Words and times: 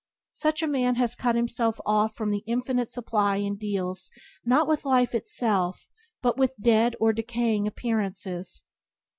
Such 0.33 0.63
a 0.63 0.67
man 0.67 0.95
has 0.95 1.13
cut 1.13 1.35
himself 1.35 1.79
off 1.85 2.15
from 2.15 2.31
the 2.31 2.41
infinite 2.47 2.89
supply 2.89 3.35
and 3.35 3.59
deals, 3.59 4.09
not 4.43 4.67
with 4.67 4.83
life 4.83 5.13
itself, 5.13 5.87
but 6.23 6.37
with 6.37 6.57
dead 6.59 6.95
or 6.99 7.13
decaying 7.13 7.67
appearances. 7.67 8.63